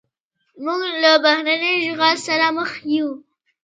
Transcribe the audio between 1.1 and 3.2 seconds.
بهرني اشغال سره مخ یو.